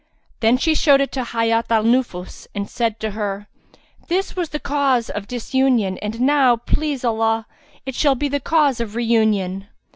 [0.39, 3.45] Then she showed it to Hayat al Nufus and said to her,
[4.07, 7.45] "This was the cause of disunion and now, please Allah,
[7.85, 9.67] it shall be the cause of reunion."